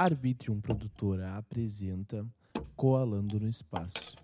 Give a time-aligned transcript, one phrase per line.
[0.00, 2.24] Arbitrium Produtora apresenta
[2.74, 4.16] Coalando no Espaço.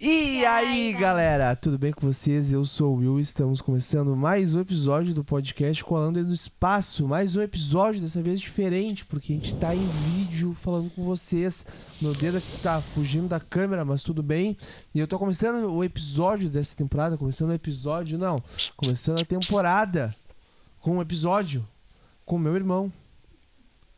[0.00, 2.50] E aí, galera, tudo bem com vocês?
[2.50, 7.06] Eu sou o Will, estamos começando mais um episódio do podcast Coalando no Espaço.
[7.06, 11.66] Mais um episódio, dessa vez diferente, porque a gente tá em vídeo falando com vocês.
[12.00, 14.56] Meu dedo aqui tá fugindo da câmera, mas tudo bem.
[14.94, 18.42] E eu tô começando o episódio dessa temporada, começando o episódio, não,
[18.78, 20.16] começando a temporada
[20.80, 21.68] com um episódio
[22.24, 22.90] com meu irmão,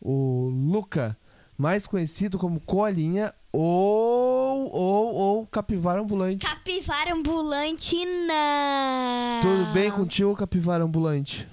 [0.01, 1.17] o Luca,
[1.57, 6.47] mais conhecido como Coalinha ou, ou, ou Capivara Ambulante.
[6.47, 9.41] Capivara ambulante, não.
[9.41, 11.49] Tudo bem contigo, Capivara Ambulante?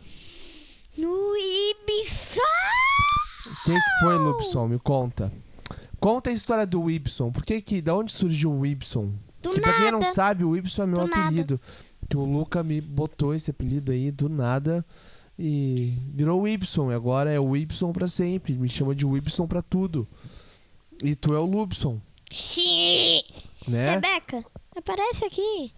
[0.98, 2.42] No Ibiza.
[3.46, 4.68] O que, foi, Lupson?
[4.68, 5.32] Me conta.
[6.00, 7.32] Conta a história do Ibson.
[7.32, 9.12] Por que que, da onde surgiu o Ibson?
[9.42, 10.12] Do que pra quem não nada.
[10.12, 11.22] sabe, o Ibson é meu Do nada.
[11.22, 11.62] apelido.
[12.10, 14.86] Que o Luca me botou esse apelido aí do nada
[15.38, 16.92] e virou o Ibson.
[16.92, 18.54] E agora é o Ibson pra sempre.
[18.54, 20.08] Me chama de Ibson pra tudo.
[21.04, 22.00] E tu é o Lubson,
[22.32, 23.24] Xiii.
[23.68, 23.92] né?
[23.96, 25.74] Rebeca, aparece aqui.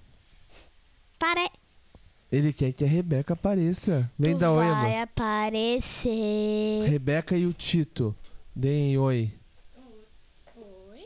[1.17, 1.49] Pare...
[2.31, 4.11] Ele quer que a Rebeca apareça.
[4.19, 5.03] Vem tu dar oi, vai amor.
[5.03, 6.85] aparecer.
[6.89, 8.15] Rebeca e o Tito.
[8.55, 9.31] Deem oi.
[10.91, 11.05] Oi,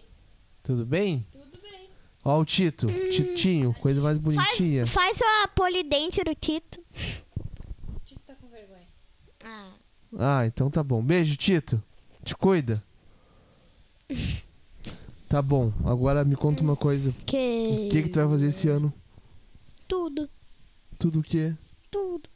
[0.63, 1.25] Tudo bem?
[1.31, 1.89] tudo bem.
[2.25, 2.87] Ó o Tito.
[3.11, 4.85] Titinho, coisa mais bonitinha.
[4.87, 6.79] Faz, faz a polidente do Tito.
[9.43, 9.69] Ah.
[10.17, 11.01] Ah, então tá bom.
[11.03, 11.81] Beijo, Tito.
[12.23, 12.81] Te cuida.
[15.29, 15.71] Tá bom.
[15.85, 17.13] Agora me conta uma coisa.
[17.23, 17.83] Que...
[17.85, 18.91] O que que tu vai fazer esse ano?
[19.87, 20.27] Tudo,
[20.97, 21.53] Tudo o quê?
[21.91, 22.27] tudo.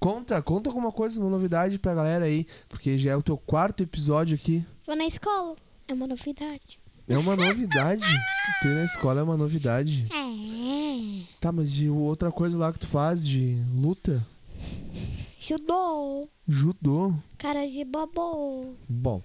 [0.00, 3.84] Conta, conta alguma coisa, uma novidade pra galera aí, porque já é o teu quarto
[3.84, 4.64] episódio aqui.
[4.84, 5.54] Vou na escola.
[5.86, 6.80] É uma novidade.
[7.06, 8.02] É uma novidade.
[8.60, 10.06] tu ir na escola é uma novidade.
[10.12, 11.22] É.
[11.40, 14.26] Tá, mas de outra coisa lá que tu faz de luta?
[15.50, 16.28] Judô.
[16.46, 17.12] Judô.
[17.36, 18.76] Cara de bobo.
[18.88, 19.20] Bom,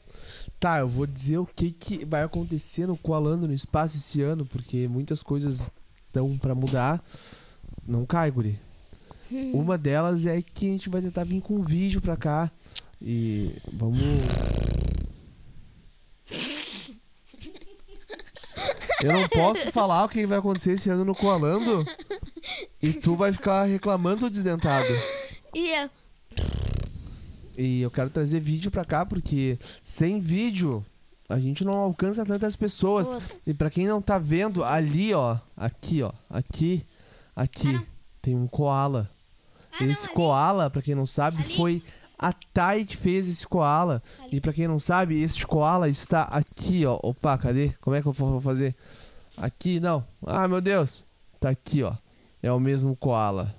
[0.60, 4.44] tá, eu vou dizer o que, que vai acontecer no Coalando no Espaço esse ano,
[4.44, 5.70] porque muitas coisas
[6.08, 7.04] estão pra mudar.
[7.86, 8.60] Não cai, guri.
[9.54, 12.52] Uma delas é que a gente vai tentar vir com um vídeo pra cá.
[13.00, 14.00] E vamos.
[19.00, 21.86] Eu não posso falar o que vai acontecer esse ano no Coalando.
[22.82, 24.90] E tu vai ficar reclamando desdentado.
[25.54, 25.88] E eu?
[27.58, 30.86] E eu quero trazer vídeo pra cá, porque sem vídeo
[31.28, 33.14] a gente não alcança tantas pessoas.
[33.14, 33.38] Nossa.
[33.46, 36.86] E pra quem não tá vendo, ali, ó, aqui, ó, aqui,
[37.36, 37.80] aqui,
[38.22, 39.10] tem um koala.
[39.82, 41.56] esse koala, pra quem não sabe, Ali.
[41.56, 41.84] foi
[42.18, 44.02] a Thay que fez esse koala.
[44.20, 44.38] Ali.
[44.38, 47.00] E pra quem não sabe, este koala está aqui, ó.
[47.02, 47.72] Opa, cadê?
[47.82, 48.76] Como é que eu vou fazer?
[49.38, 50.06] Aqui, não.
[50.26, 51.04] Ah, meu Deus.
[51.40, 51.94] Tá aqui, ó.
[52.42, 53.54] É o mesmo koala.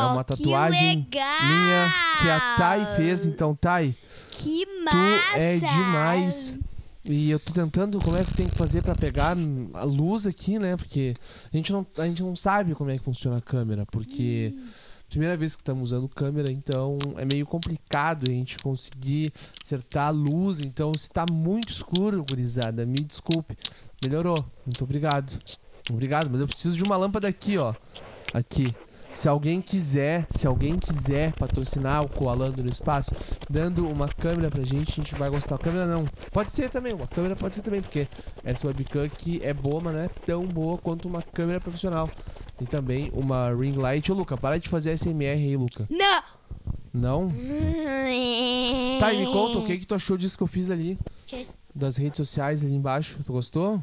[0.00, 1.18] É uma tatuagem que.
[1.18, 1.92] Minha
[2.22, 3.24] que a Thay fez.
[3.24, 3.94] Então, Thay,
[4.30, 5.38] Que Tu massa.
[5.38, 6.58] é demais.
[7.04, 9.36] E eu tô tentando como é que tem que fazer pra pegar
[9.74, 10.76] a luz aqui, né?
[10.76, 11.16] Porque
[11.52, 14.54] a gente não, a gente não sabe como é que funciona a câmera, porque
[15.10, 20.10] primeira vez que estamos usando câmera, então é meio complicado a gente conseguir acertar a
[20.10, 20.60] luz.
[20.60, 23.56] Então, se tá muito escuro, gurizada, me desculpe.
[24.04, 24.44] Melhorou.
[24.64, 25.36] Muito obrigado.
[25.90, 27.74] Obrigado, mas eu preciso de uma lâmpada aqui, ó.
[28.32, 28.72] Aqui.
[29.14, 33.12] Se alguém quiser, se alguém quiser patrocinar o Coalando no Espaço,
[33.48, 35.58] dando uma câmera pra gente, a gente vai gostar.
[35.58, 36.04] Câmera não.
[36.32, 38.08] Pode ser também, uma câmera pode ser também, porque
[38.42, 42.10] essa webcam aqui é boa, mas não é tão boa quanto uma câmera profissional.
[42.56, 44.10] Tem também uma ring light.
[44.10, 45.86] Ô, Luca, para de fazer SMR aí, Luca.
[45.90, 46.22] Não.
[46.92, 47.28] Não?
[48.98, 50.98] Tá, e me conta o que, que tu achou disso que eu fiz ali.
[51.26, 53.18] Que- Das redes sociais ali embaixo.
[53.24, 53.82] Tu gostou?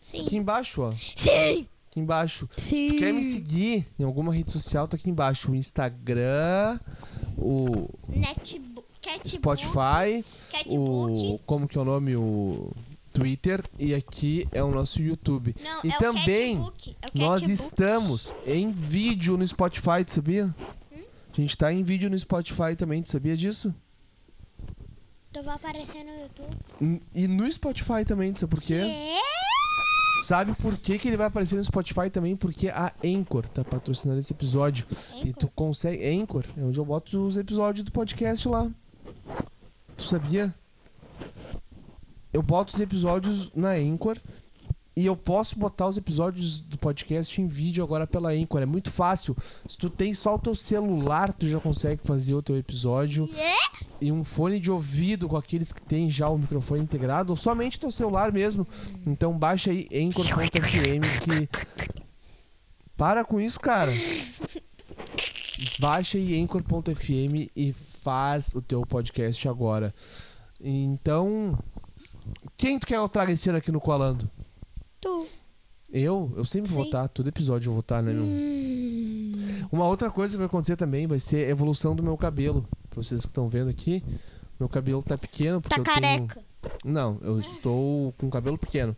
[0.00, 0.26] Sim.
[0.26, 0.92] Aqui embaixo, ó.
[0.92, 1.66] Sim.
[1.94, 2.48] Aqui embaixo.
[2.56, 2.88] Se Sim.
[2.88, 5.52] tu quer me seguir em alguma rede social, tá aqui embaixo.
[5.52, 6.80] O Instagram,
[7.38, 8.84] o Netbook.
[9.24, 11.34] Spotify, Catbook.
[11.34, 11.38] o.
[11.46, 12.16] Como que é o nome?
[12.16, 12.72] O
[13.12, 13.62] Twitter.
[13.78, 15.54] E aqui é o nosso YouTube.
[15.62, 16.58] Não, e é também.
[17.00, 20.52] É Nós estamos em vídeo no Spotify, tu sabia?
[20.92, 23.72] A gente tá em vídeo no Spotify também, tu sabia disso?
[25.32, 27.00] Tu vai aparecer no YouTube.
[27.14, 28.80] E no Spotify também, tu sabe por quê?
[28.80, 29.20] Quê?
[30.22, 32.36] Sabe por que, que ele vai aparecer no Spotify também?
[32.36, 34.86] Porque a Anchor tá patrocinando esse episódio.
[35.24, 36.06] E tu consegue.
[36.06, 38.70] Anchor é onde eu boto os episódios do podcast lá.
[39.96, 40.54] Tu sabia?
[42.32, 44.16] Eu boto os episódios na Anchor.
[44.96, 48.62] E eu posso botar os episódios do podcast em vídeo agora pela Anchor.
[48.62, 49.36] É muito fácil.
[49.68, 53.28] Se tu tem só o teu celular, tu já consegue fazer o teu episódio.
[54.00, 57.30] E um fone de ouvido com aqueles que tem já o microfone integrado.
[57.30, 58.66] Ou somente teu celular mesmo.
[59.06, 61.48] Então baixa aí Anchor.fm que...
[62.96, 63.92] Para com isso, cara.
[65.78, 69.94] baixa aí Anchor.fm e faz o teu podcast agora.
[70.60, 71.58] Então,
[72.56, 74.30] quem tu quer que eu traga esse ano aqui no Colando?
[75.00, 75.26] Tu.
[75.92, 76.32] Eu?
[76.36, 76.88] Eu sempre vou Sim.
[76.88, 78.12] estar, todo episódio eu vou estar, né?
[78.12, 79.32] Hum.
[79.70, 82.66] Uma outra coisa que vai acontecer também vai ser a evolução do meu cabelo.
[82.94, 84.02] Pra vocês que estão vendo aqui,
[84.58, 85.60] meu cabelo tá pequeno.
[85.60, 86.40] Porque Tá eu tenho- careca.
[86.84, 88.96] Não, eu estou com cabelo pequeno.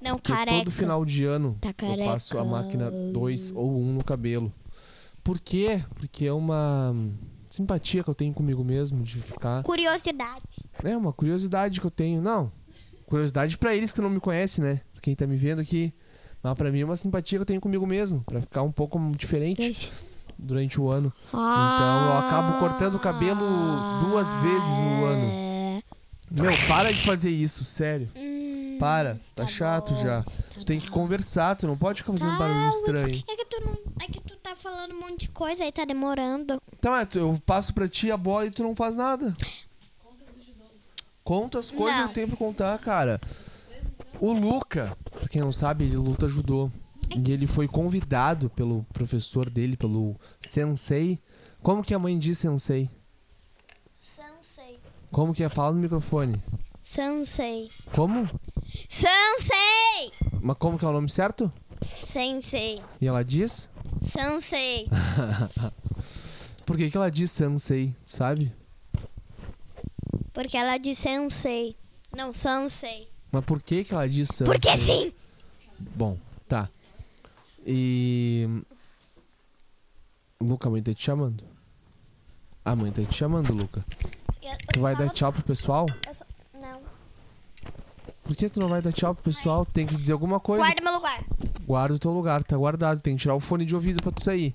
[0.00, 0.58] Não, Porque careca.
[0.58, 4.52] todo final de ano Tá eu passo a máquina 2 ou 1 um no cabelo.
[5.22, 5.82] Por quê?
[5.94, 6.94] Porque é uma
[7.48, 9.62] simpatia que eu tenho comigo mesmo de ficar.
[9.62, 10.42] Curiosidade.
[10.84, 12.20] É uma curiosidade que eu tenho.
[12.22, 12.50] Não,
[13.06, 14.80] curiosidade pra eles que não me conhecem, né?
[14.92, 15.92] Pra quem tá me vendo aqui.
[16.42, 18.22] Mas pra mim é uma simpatia que eu tenho comigo mesmo.
[18.24, 19.90] Pra ficar um pouco diferente
[20.38, 21.12] durante o ano.
[21.28, 23.40] Então eu acabo cortando o cabelo
[24.00, 25.26] duas vezes no ano.
[25.32, 25.82] É.
[26.30, 28.08] Meu, para de fazer isso, sério.
[28.16, 30.22] Hum, Para, tá, tá chato bom, já.
[30.22, 33.24] tá Tu tem que conversar, tu não pode ficar fazendo barulho Calma, estranho.
[33.28, 33.72] É que tu não.
[34.02, 36.60] É que tu tá falando um monte de coisa aí, tá demorando.
[36.80, 39.34] Tá, mas eu passo pra ti a bola e tu não faz nada.
[41.24, 42.08] Conta as coisas Não.
[42.08, 43.20] eu tenho pra contar, cara.
[44.20, 46.70] O Luca, pra quem não sabe, ele luta judô.
[47.16, 51.18] E ele foi convidado pelo professor dele, pelo sensei.
[51.62, 52.90] Como que a mãe diz sensei?
[54.02, 54.78] Sansei.
[55.10, 55.48] Como que é?
[55.48, 56.42] Fala no microfone.
[56.82, 57.70] Sansei.
[57.94, 58.28] Como?
[58.88, 60.12] Sansei!
[60.42, 61.50] Mas como que é o nome certo?
[62.02, 62.82] Sensei.
[63.00, 63.70] E ela diz?
[64.02, 64.86] Sansei.
[66.66, 68.52] Por que, que ela diz sensei, sabe?
[70.32, 71.76] Porque ela disse sensei.
[72.14, 73.08] Não, sansei.
[73.30, 74.46] Mas por que, que ela diz sensei?
[74.46, 75.12] Porque sim!
[75.78, 76.18] Bom,
[76.48, 76.68] tá.
[77.66, 78.48] E.
[80.40, 81.42] Luca, a mãe tá te chamando.
[82.64, 83.84] A mãe tá te chamando, Luca.
[84.72, 85.86] Tu vai dar tchau pro pessoal?
[86.54, 86.80] Não.
[88.22, 89.66] Por que tu não vai dar tchau pro pessoal?
[89.66, 90.62] Tem que dizer alguma coisa.
[90.62, 91.24] Guarda meu lugar.
[91.66, 93.00] Guarda o teu lugar, tá guardado.
[93.00, 94.54] Tem que tirar o fone de ouvido pra tu sair.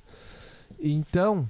[0.80, 1.50] Então,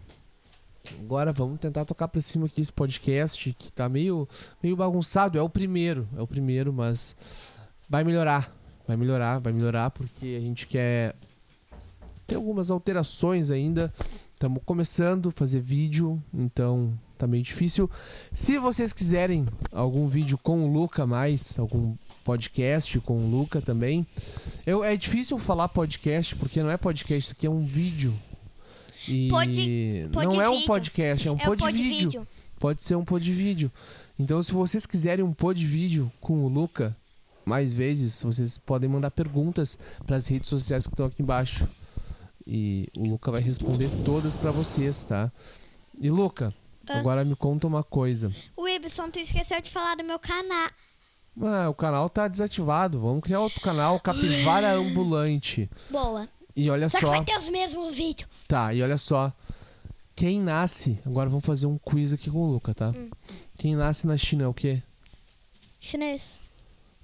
[1.00, 4.28] agora vamos tentar tocar pra cima aqui esse podcast que tá meio,
[4.62, 5.38] meio bagunçado.
[5.38, 7.16] É o primeiro, é o primeiro, mas
[7.88, 8.52] vai melhorar.
[8.88, 11.16] Vai melhorar, vai melhorar, porque a gente quer
[12.32, 13.94] ter algumas alterações ainda.
[14.34, 17.90] Estamos começando a fazer vídeo, então tá meio difícil.
[18.32, 24.08] Se vocês quiserem algum vídeo com o Luca mais, algum podcast com o Luca também,
[24.66, 28.14] eu, é difícil falar podcast, porque não é podcast, isso aqui é um vídeo.
[29.08, 29.30] E
[30.14, 32.10] não é um podcast, é um é pod pod vídeo.
[32.12, 32.28] vídeo.
[32.58, 33.70] Pode ser um pod vídeo.
[34.18, 36.96] Então, se vocês quiserem um pod vídeo com o Luca,
[37.46, 41.68] mais vezes, vocês podem mandar perguntas para as redes sociais que estão aqui embaixo.
[42.54, 45.32] E o Luca vai responder todas para vocês, tá?
[46.02, 46.54] E Luca,
[46.90, 47.00] Ah.
[47.00, 48.30] agora me conta uma coisa.
[48.58, 50.70] O Ibson, tu esqueceu de falar do meu canal.
[51.42, 53.00] Ah, o canal tá desativado.
[53.00, 55.70] Vamos criar outro canal, Capivara Ambulante.
[55.90, 56.28] Boa.
[56.54, 57.12] E olha Só que só.
[57.12, 58.30] vai ter os mesmos vídeos.
[58.50, 59.32] Tá, e olha só.
[60.14, 61.00] Quem nasce.
[61.06, 62.90] Agora vamos fazer um quiz aqui com o Luca, tá?
[62.90, 63.10] Hum.
[63.58, 64.84] Quem nasce na China é o quê?
[65.80, 66.44] Chinês.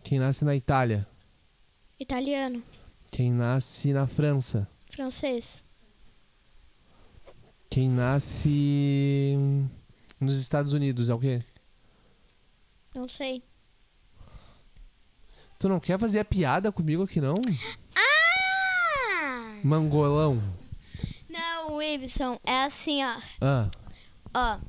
[0.03, 1.07] Quem nasce na Itália?
[1.97, 2.61] Italiano.
[3.09, 4.67] Quem nasce na França?
[4.97, 5.63] Francês.
[7.69, 9.35] Quem nasce
[10.19, 11.43] nos Estados Unidos é o quê?
[12.95, 13.43] Não sei.
[15.59, 17.35] Tu não quer fazer a piada comigo aqui não?
[17.95, 19.59] Ah!
[19.63, 20.41] Mangolão.
[21.29, 23.21] Não, Ibson, é assim, ó.
[23.39, 23.69] Ah,
[24.33, 24.59] Ó.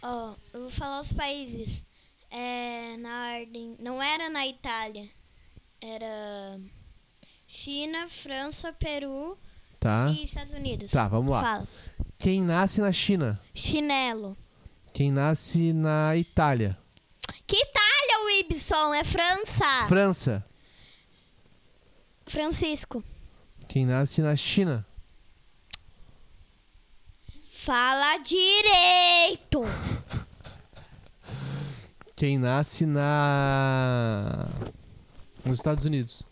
[0.00, 1.84] Ó, eu vou falar os países.
[2.30, 3.76] É, na ordem.
[3.80, 5.08] Não era na Itália.
[5.80, 6.60] Era
[7.46, 9.38] China, França, Peru
[9.78, 10.10] tá.
[10.10, 10.90] e Estados Unidos.
[10.90, 11.42] Tá, vamos lá.
[11.42, 11.68] Fala.
[12.18, 13.40] Quem nasce na China?
[13.54, 14.36] Chinelo.
[14.92, 16.76] Quem nasce na Itália?
[17.46, 18.94] Que Itália, o Ibson?
[18.94, 19.86] É França.
[19.86, 20.44] França.
[22.26, 23.04] Francisco.
[23.68, 24.84] Quem nasce na China?
[27.48, 29.62] Fala direito.
[32.16, 34.48] Quem nasce na
[35.44, 36.22] nos Estados Unidos?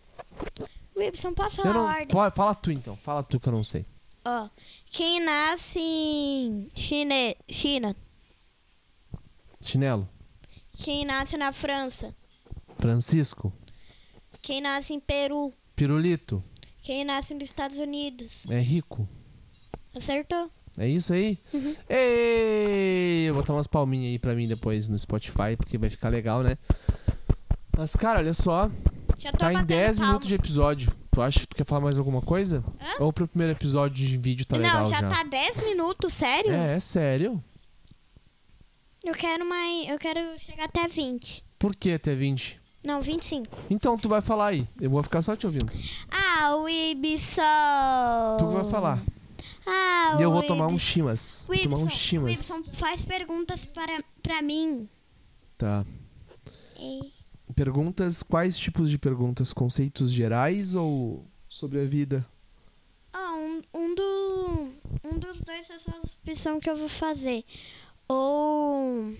[0.94, 2.06] O Ibson, posso Eu falar não, a ordem?
[2.08, 2.96] pode, fala tu então.
[2.96, 3.84] Fala tu que eu não sei.
[4.24, 4.48] Ó,
[4.86, 7.36] quem nasce em Chine...
[7.48, 7.96] China?
[9.60, 10.08] Chinelo.
[10.76, 12.14] Quem nasce na França?
[12.78, 13.52] Francisco.
[14.40, 15.52] Quem nasce em Peru?
[15.74, 16.42] Pirulito.
[16.82, 18.44] Quem nasce nos Estados Unidos?
[18.50, 19.08] É rico.
[19.94, 20.50] Acertou?
[20.76, 21.38] É isso aí?
[21.52, 21.74] Uhum.
[21.88, 26.42] Ei, vou botar umas palminhas aí pra mim depois no Spotify, porque vai ficar legal,
[26.42, 26.58] né?
[27.76, 28.70] Mas, cara, olha só.
[29.24, 30.06] Já tô Tá em batendo 10 palma.
[30.12, 30.92] minutos de episódio.
[31.10, 32.62] Tu acha que tu quer falar mais alguma coisa?
[32.78, 33.04] Hã?
[33.04, 35.08] Ou pro primeiro episódio de vídeo tá Não, legal já, já?
[35.08, 36.52] tá 10 minutos, sério?
[36.52, 37.42] É, é sério.
[39.02, 39.88] Eu quero mais.
[39.88, 41.42] Eu quero chegar até 20.
[41.58, 42.60] Por que até 20?
[42.84, 43.46] Não, 25.
[43.70, 44.68] Então tu vai falar aí.
[44.78, 45.72] Eu vou ficar só te ouvindo.
[46.10, 47.42] Ah, o Ibson.
[48.38, 49.02] Tu que vai falar.
[49.66, 50.78] Ah, E eu vou o tomar um Ibson.
[50.84, 51.44] chimas.
[51.48, 52.28] Vou tomar um chimas.
[52.28, 54.86] Wilson, faz perguntas para, pra mim.
[55.56, 55.82] Tá.
[56.78, 57.13] Ei.
[57.52, 59.52] Perguntas, quais tipos de perguntas?
[59.52, 62.26] Conceitos gerais ou sobre a vida?
[63.12, 64.70] Ah, um, um, do,
[65.04, 67.44] um dos dois é só a opção que eu vou fazer.
[68.08, 69.14] Ou.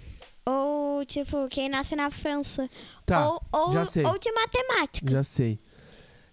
[0.46, 2.68] Ou, tipo, quem nasce na França.
[3.06, 4.04] Tá, ou, ou, já sei.
[4.04, 5.10] ou de matemática.
[5.10, 5.58] já sei.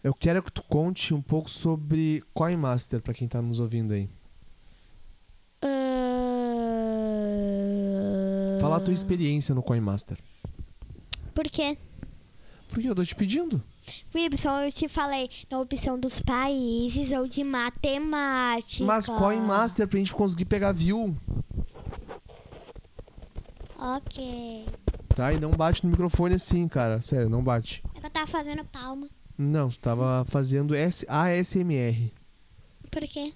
[0.04, 3.94] Eu quero que tu conte um pouco sobre Coin Master pra quem tá nos ouvindo
[3.94, 4.10] aí.
[5.62, 5.68] Ah,
[8.60, 10.18] Fala a tua experiência no Coin Master.
[11.34, 11.78] Por quê?
[12.70, 13.62] Porque eu tô te pedindo.
[14.16, 18.84] Wilson, eu te falei na opção dos países ou de matemática.
[18.86, 21.16] Mas Coin Master pra gente conseguir pegar view,
[23.78, 24.66] Ok.
[25.16, 25.34] tá?
[25.34, 27.02] E não bate no microfone assim, cara.
[27.02, 27.84] Sério, não bate.
[27.96, 29.10] É que eu tava fazendo palma.
[29.38, 32.14] Não, tu tava fazendo S ASMR.
[32.92, 33.34] Por quê?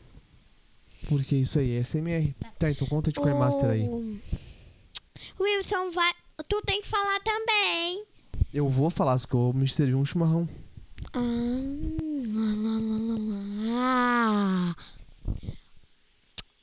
[1.08, 2.36] Porque isso aí é SMR.
[2.60, 3.88] Tá, então conta de Coin Master aí.
[3.88, 4.20] O-
[5.40, 6.12] Wilson, vai.
[6.44, 8.06] Tu tem que falar também.
[8.54, 10.48] Eu vou falar, só que eu me servir um chimarrão.
[13.78, 14.76] Ah.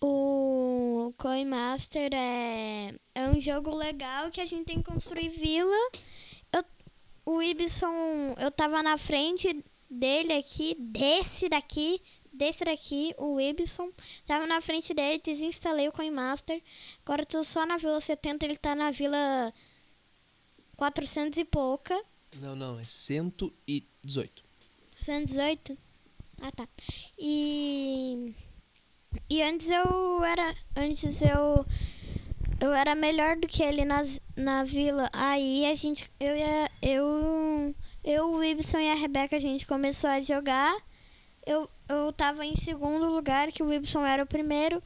[0.01, 5.91] O Coin Master é, é um jogo legal que a gente tem que construir vila.
[6.53, 6.65] Eu,
[7.25, 12.01] o Ibson, eu tava na frente dele aqui, desse daqui,
[12.43, 13.93] desse daqui, o Ibson.
[14.27, 16.61] Tava na frente dele, desinstalei o Coin Master.
[17.05, 19.55] Agora tô só na vila 70, ele tá na vila
[20.77, 22.03] 400 e pouca.
[22.41, 24.45] Não, não, é 118.
[25.01, 25.79] 118?
[26.41, 26.67] Ah, tá.
[27.17, 28.35] E.
[29.31, 30.55] E antes eu era.
[30.75, 31.65] Antes eu.
[32.61, 35.09] Eu era melhor do que ele nas, na vila.
[35.13, 36.11] Aí a gente.
[36.19, 36.71] Eu ia.
[36.81, 37.75] Eu.
[38.03, 40.75] Eu, o Ibson e a Rebeca, a gente começou a jogar.
[41.47, 44.83] Eu, eu tava em segundo lugar, que o Ibson era o primeiro.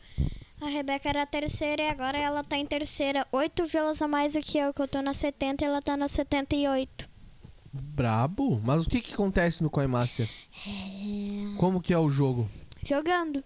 [0.60, 3.26] A Rebeca era a terceira e agora ela tá em terceira.
[3.30, 5.96] Oito vilas a mais do que eu, que eu tô na 70 e ela tá
[5.96, 7.08] na 78.
[7.72, 8.60] Brabo?
[8.64, 10.28] Mas o que que acontece no Coin Master?
[11.58, 12.48] Como que é o jogo?
[12.82, 13.44] Jogando.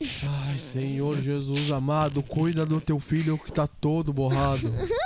[0.00, 4.72] Ai, Senhor Jesus amado, cuida do teu filho que tá todo borrado.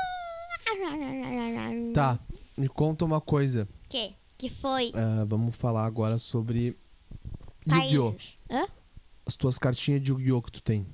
[1.93, 2.19] Tá,
[2.57, 3.67] me conta uma coisa.
[3.88, 4.15] Que?
[4.38, 4.92] Que foi?
[4.95, 6.78] Ah, vamos falar agora sobre
[7.66, 8.14] Yu-Gi-Oh!
[8.49, 8.68] Hã?
[9.26, 10.40] As tuas cartinhas de Yu-Gi-Oh!
[10.40, 10.87] que tu tem.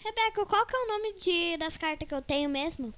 [0.00, 2.92] Rebeca, qual que é o nome de, das cartas que eu tenho mesmo?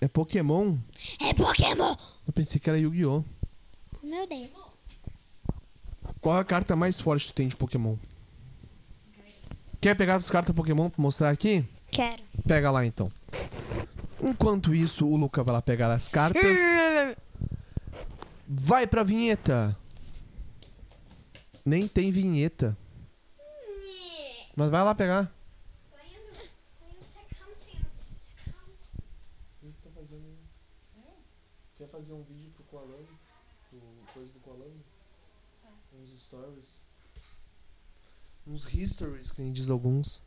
[0.00, 0.76] É Pokémon?
[1.20, 1.94] É Pokémon!
[2.26, 3.22] Eu pensei que era Yu-Gi-Oh!
[4.02, 4.50] Meu Deus.
[6.20, 7.96] Qual é a carta mais forte que tu tem de Pokémon?
[9.80, 11.64] Quer pegar as cartas Pokémon pra mostrar aqui?
[11.92, 12.24] Quero.
[12.48, 13.12] Pega lá então.
[14.20, 16.58] Enquanto isso, o Luca vai lá pegar as cartas.
[18.46, 19.76] Vai pra vinheta.
[21.64, 22.76] Nem tem vinheta.
[24.56, 25.32] Mas vai lá pegar.
[31.76, 33.06] Quer fazer um vídeo pro Koalano?
[33.70, 33.80] Pro
[34.12, 34.84] coisa do Koalano?
[35.94, 36.88] Uns stories.
[38.44, 40.20] Uns histories, que nem diz alguns.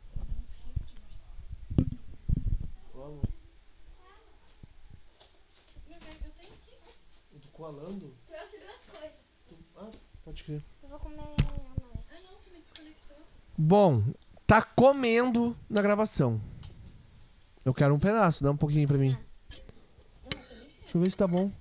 [2.94, 3.24] Vamos.
[5.90, 6.78] Eu tenho aqui.
[7.62, 8.14] O do Koalando?
[8.26, 9.18] Trouxe duas coisas.
[9.76, 9.90] Ah,
[10.24, 10.64] pode crer.
[10.82, 13.16] Eu vou comer Ah, não, tu me desconectou.
[13.56, 14.02] Bom,
[14.44, 16.40] tá comendo na gravação.
[17.64, 19.16] Eu quero um pedaço, dá um pouquinho pra mim.
[20.28, 21.52] Deixa eu ver se tá bom.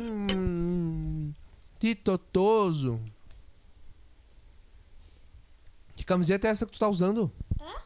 [0.00, 1.32] Hum,
[1.80, 3.00] que totoso.
[5.96, 7.32] Que camiseta é essa que tu tá usando?
[7.60, 7.82] Hã?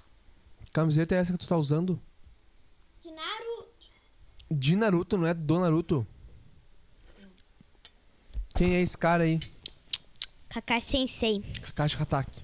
[0.67, 1.99] Que camiseta é essa que tu tá usando?
[4.51, 5.17] De Naruto.
[5.17, 6.07] Não é do Naruto.
[8.55, 9.41] Quem é esse cara aí?
[10.49, 11.41] Kakashi Sensei.
[11.63, 12.43] Kakashi Hatake.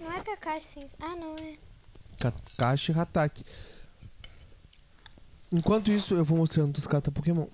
[0.00, 0.98] Não é Kakashi Sensei.
[1.00, 1.56] Ah, não é.
[2.18, 3.44] Kakashi Hatake.
[5.52, 7.46] Enquanto isso, eu vou mostrando os cartas Pokémon.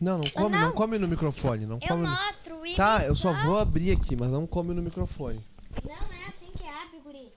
[0.00, 0.66] Não, não come, não.
[0.66, 0.72] não.
[0.72, 1.66] come no microfone.
[1.66, 2.08] Não Eu come no...
[2.08, 5.40] mostro o Tá, eu só vou abrir aqui, mas não come no microfone.
[5.84, 7.32] Não é assim que abre, guri.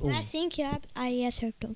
[0.00, 0.88] Ô, Não é assim que abre.
[0.94, 1.70] Aí acertou.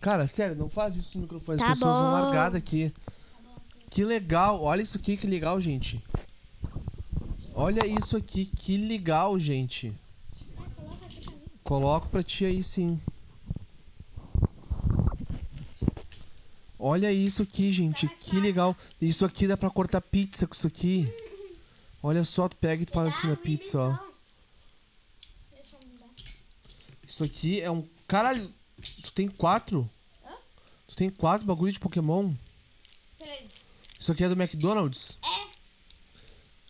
[0.00, 1.56] Cara, sério, não faz isso no microfone.
[1.56, 2.10] As Tá pessoas vão bom.
[2.12, 2.92] largar daqui.
[3.90, 4.62] Que legal.
[4.62, 6.02] Olha isso aqui, que legal, gente.
[7.54, 9.92] Olha isso aqui, que legal, gente.
[11.64, 13.00] Coloco pra ti aí, sim.
[16.78, 18.06] Olha isso aqui, gente.
[18.20, 18.76] Que legal.
[19.00, 21.12] Isso aqui dá pra cortar pizza com isso aqui.
[22.00, 23.98] Olha só, tu pega e tu faz assim na pizza, ó.
[27.06, 27.84] Isso aqui é um.
[28.06, 28.48] Caralho,
[29.02, 29.88] Tu tem quatro?
[30.24, 30.32] Hã?
[30.86, 32.32] Tu tem quatro bagulho de Pokémon?
[33.18, 33.48] Peraí.
[33.98, 35.18] Isso aqui é do McDonald's?
[35.24, 35.48] É,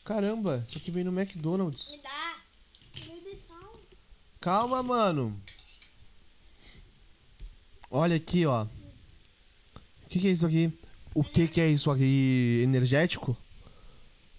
[0.09, 1.91] Caramba, isso aqui vem no McDonald's.
[1.91, 2.19] me dá.
[4.41, 5.39] Calma, mano.
[7.91, 8.65] Olha aqui, ó.
[8.65, 10.73] O que, que é isso aqui?
[11.15, 12.61] O que, que é isso aqui?
[12.65, 13.37] Energético?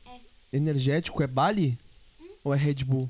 [0.06, 0.20] É.
[0.52, 1.78] Energético é Bali?
[2.44, 3.08] Ou é Red Bull?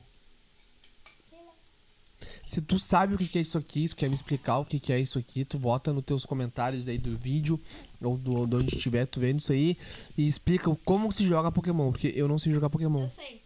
[2.50, 5.00] Se tu sabe o que, é isso aqui, tu quer me explicar o que, é
[5.00, 7.62] isso aqui, tu bota nos teus comentários aí do vídeo,
[8.02, 9.78] ou do, de onde estiver tu vendo isso aí,
[10.18, 13.04] e explica como se joga Pokémon, porque eu não sei jogar Pokémon.
[13.04, 13.40] Eu sei.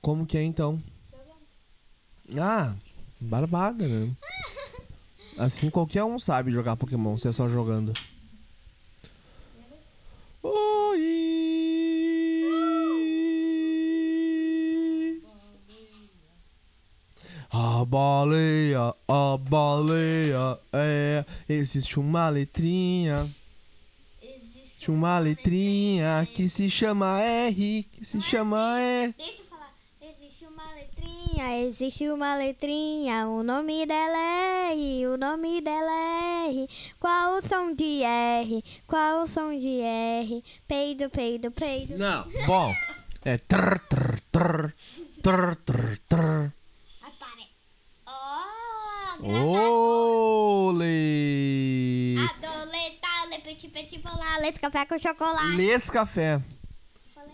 [0.00, 0.80] Como que é então?
[1.10, 2.40] Jogando.
[2.40, 2.72] Ah,
[3.20, 4.14] barbada, né?
[5.36, 7.92] Assim qualquer um sabe jogar Pokémon, se é só jogando.
[10.40, 11.32] Oi!
[17.54, 21.26] A baleia, a baleia, é.
[21.46, 23.28] Existe uma letrinha,
[24.22, 29.14] Existe uma letrinha que se chama R, que se chama E.
[29.18, 29.74] Deixa eu falar.
[30.00, 33.28] Existe uma letrinha, existe uma letrinha.
[33.28, 36.68] O nome dela é R, o nome dela é R.
[36.98, 38.64] Qual o som de R?
[38.86, 40.42] Qual o som de R?
[40.66, 41.98] Peido, peido, peido.
[41.98, 42.74] Não, bom,
[43.22, 44.74] é trrr, trrr, trrr,
[45.22, 46.61] trrr, trrr, trrr.
[49.22, 50.98] Adoleta,
[53.30, 55.56] le petit petit polar, leite café com chocolate.
[55.56, 56.40] Les café.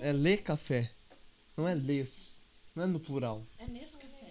[0.00, 0.90] É le café.
[1.57, 2.42] Não é les.
[2.76, 3.42] Não é no plural.
[3.59, 4.30] É nesse café.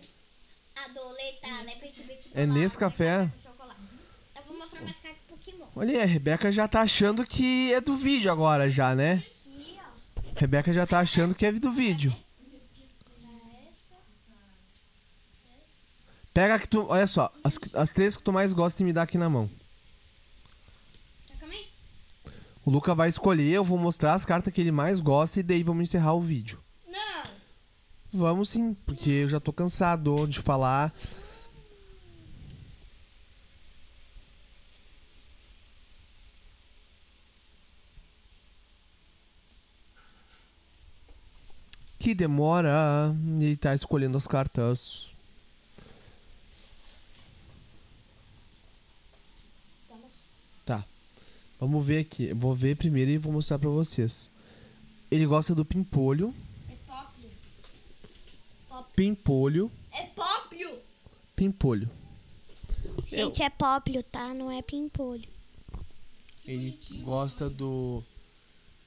[0.85, 3.27] Adoleta, le petit petit É nesse café?
[4.35, 5.65] Eu vou mostrar mais Pokémon.
[5.75, 9.23] Olha aí, a Rebeca já tá achando que é do vídeo agora já, né?
[10.35, 12.15] Rebeca já tá achando que é do vídeo.
[16.37, 16.85] Pega que tu.
[16.87, 19.49] Olha só, as, as três que tu mais gosta de me dar aqui na mão.
[22.63, 25.63] O Luca vai escolher, eu vou mostrar as cartas que ele mais gosta e daí
[25.63, 26.59] vamos encerrar o vídeo.
[26.87, 27.23] Não.
[28.13, 30.93] Vamos sim, porque eu já tô cansado de falar.
[41.97, 43.11] Que demora.
[43.39, 45.17] Ele tá escolhendo as cartas.
[50.67, 50.83] Tá.
[51.59, 52.25] Vamos ver aqui.
[52.25, 54.29] Eu vou ver primeiro e vou mostrar pra vocês.
[55.09, 56.33] Ele gosta do pimpolho.
[56.69, 57.29] É pópio.
[58.95, 59.71] Pimpolho.
[59.91, 60.79] É pópio.
[61.35, 61.89] Pimpolho.
[63.05, 64.33] Gente, é pópio, tá?
[64.33, 65.27] Não é pimpolho.
[66.45, 68.03] Ele gosta do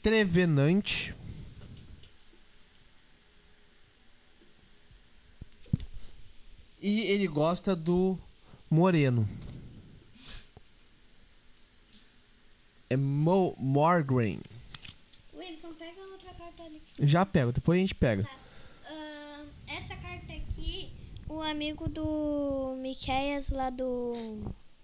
[0.03, 1.15] Trevenante.
[6.81, 8.19] E ele gosta do
[8.71, 9.29] Moreno.
[13.21, 14.41] Mo Morgraine.
[15.35, 16.83] Wilson, pega outra carta ali.
[17.01, 18.27] Já pego, depois a gente pega.
[18.87, 20.91] Ah, essa carta aqui,
[21.29, 24.13] o amigo do Miqueias lá do.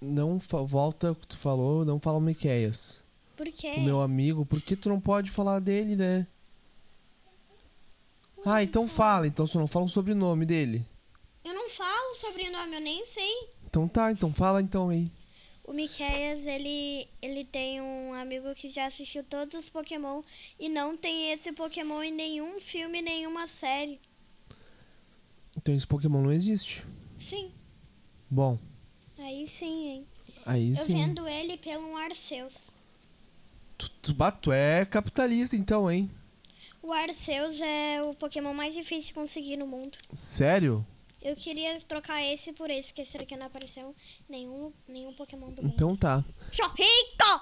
[0.02, 3.02] Não volta o que tu falou, não fala o Miqueias.
[3.34, 3.74] Por quê?
[3.78, 6.26] O meu amigo, por que tu não pode falar dele, né?
[8.44, 10.84] Ah, então fala, então só não fala o sobrenome dele.
[11.42, 13.48] Eu não falo sobrenome, eu nem sei.
[13.64, 15.10] Então tá, então fala então aí.
[15.66, 20.22] O Miqueias, ele, ele tem um amigo que já assistiu todos os Pokémon
[20.60, 24.00] e não tem esse Pokémon em nenhum filme, nenhuma série.
[25.56, 26.84] Então esse Pokémon não existe.
[27.18, 27.50] Sim,
[28.28, 28.58] Bom,
[29.18, 30.06] aí sim, hein?
[30.44, 30.94] aí Eu sim.
[30.94, 32.74] vendo ele pelo Arceus.
[33.78, 36.10] Tu, tu, tu é capitalista então, hein?
[36.82, 39.96] O Arceus é o Pokémon mais difícil de conseguir no mundo.
[40.12, 40.84] Sério?
[41.26, 43.92] Eu queria trocar esse por esse, que esse aqui não apareceu
[44.28, 45.72] nenhum, nenhum Pokémon do bem.
[45.72, 46.24] Então tá.
[46.52, 47.40] Chorrito!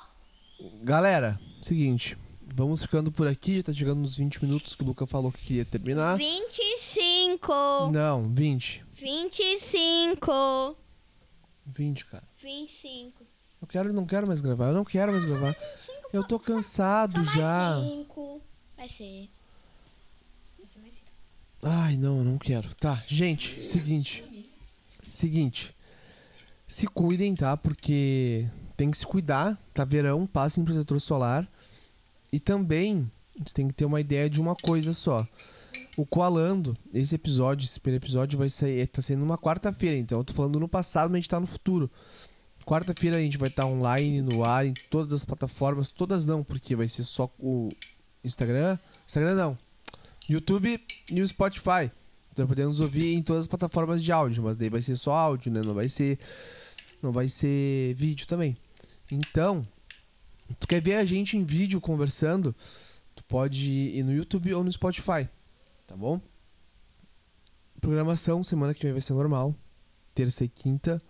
[0.82, 2.16] Galera, seguinte.
[2.40, 5.44] Vamos ficando por aqui, já tá chegando nos 20 minutos que o Luca falou que
[5.44, 6.16] queria terminar.
[6.16, 7.52] 25!
[7.92, 8.86] Não, 20.
[8.94, 10.76] 25!
[11.66, 12.24] 20, cara.
[12.40, 13.22] 25.
[13.60, 15.52] Eu quero, não quero mais gravar, eu não quero mais gravar.
[15.52, 17.76] 25 Eu tô cansado só já.
[17.76, 18.42] mais 5.
[18.78, 19.30] Vai ser.
[20.56, 21.04] Vai ser mais 5.
[21.66, 22.68] Ai, não, eu não quero.
[22.74, 24.22] Tá, gente, seguinte.
[25.08, 25.74] Seguinte.
[26.68, 27.56] Se cuidem, tá?
[27.56, 28.46] Porque
[28.76, 29.58] tem que se cuidar.
[29.72, 31.50] Tá verão, passem protetor solar.
[32.30, 35.26] E também, você tem que ter uma ideia de uma coisa só.
[35.96, 40.24] O Coalando, esse episódio, esse primeiro episódio vai sair, tá saindo numa quarta-feira, então eu
[40.24, 41.90] tô falando no passado, mas a gente tá no futuro.
[42.66, 46.76] Quarta-feira a gente vai estar online, no ar, em todas as plataformas, todas não, porque
[46.76, 47.68] vai ser só o
[48.22, 48.78] Instagram.
[49.06, 49.63] Instagram não.
[50.28, 51.90] YouTube e o Spotify.
[52.34, 55.52] Poder nos ouvir em todas as plataformas de áudio, mas daí vai ser só áudio,
[55.52, 55.60] né?
[55.64, 56.18] Não vai ser.
[57.00, 58.56] Não vai ser vídeo também.
[59.10, 59.62] Então,
[60.58, 62.54] tu quer ver a gente em vídeo conversando?
[63.14, 65.28] Tu pode ir no YouTube ou no Spotify,
[65.86, 66.20] tá bom?
[67.80, 69.54] Programação, semana que vem vai ser normal.
[70.14, 71.00] Terça e quinta.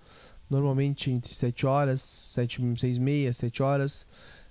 [0.51, 4.07] Normalmente entre 7 horas, 7, 6 e meia, 7 horas.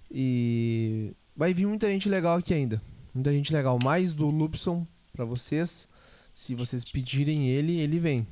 [0.09, 2.81] E vai vir muita gente legal aqui ainda.
[3.13, 3.77] Muita gente legal.
[3.83, 5.87] Mais do Lupson pra vocês.
[6.33, 8.27] Se vocês pedirem ele, ele vem.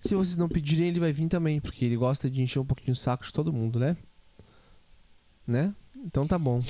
[0.00, 2.92] Se vocês não pedirem, ele vai vir também, porque ele gosta de encher um pouquinho
[2.92, 3.96] o saco de todo mundo, né?
[5.46, 5.74] Né?
[5.96, 6.60] Então tá bom.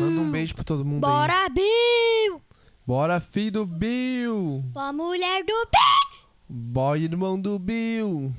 [0.00, 1.10] Manda um beijo pra todo mundo aí.
[1.10, 2.42] Bora, Bill!
[2.86, 4.64] Bora, filho do Bill!
[4.72, 6.26] Pra mulher do Bill!
[6.48, 8.34] Boy, irmão do Bill!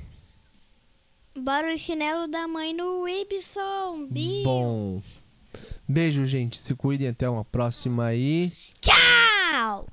[1.38, 4.44] Bora o chinelo da mãe no Ibson, Bill!
[4.44, 5.02] Bom.
[5.88, 6.58] Beijo, gente.
[6.58, 7.08] Se cuidem.
[7.08, 8.52] Até uma próxima aí.
[8.80, 9.86] Tchau!